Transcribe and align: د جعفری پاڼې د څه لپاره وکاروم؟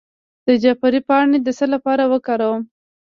د 0.45 0.47
جعفری 0.61 1.01
پاڼې 1.07 1.37
د 1.41 1.47
څه 1.57 1.65
لپاره 1.73 2.03
وکاروم؟ 2.13 2.61